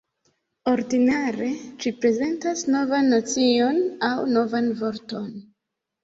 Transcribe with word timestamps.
Ordinare 0.69 1.49
ĝi 1.83 1.91
prezentas 2.05 2.63
novan 2.75 3.11
nocion 3.15 3.77
aŭ 4.09 4.09
novan 4.39 4.71
vorton. 4.81 5.29